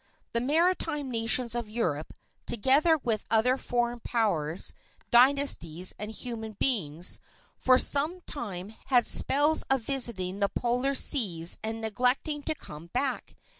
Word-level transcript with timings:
The 0.33 0.41
maritime 0.41 1.11
nations 1.11 1.53
of 1.53 1.69
Europe, 1.69 2.15
together 2.47 2.97
with 2.97 3.23
other 3.29 3.55
foreign 3.55 3.99
powers, 3.99 4.73
dynasties, 5.11 5.93
and 5.99 6.09
human 6.09 6.53
beings, 6.53 7.19
for 7.59 7.77
some 7.77 8.21
time 8.21 8.73
had 8.87 9.05
spells 9.05 9.61
of 9.69 9.83
visiting 9.83 10.39
the 10.39 10.49
polar 10.49 10.95
seas 10.95 11.59
and 11.61 11.81
neglecting 11.81 12.41
to 12.41 12.55
come 12.55 12.87
back. 12.87 13.35